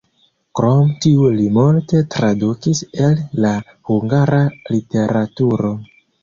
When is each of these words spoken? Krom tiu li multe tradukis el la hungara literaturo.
Krom 0.59 0.87
tiu 1.03 1.27
li 1.39 1.43
multe 1.57 2.01
tradukis 2.15 2.81
el 3.09 3.21
la 3.45 3.53
hungara 3.91 4.41
literaturo. 4.75 5.71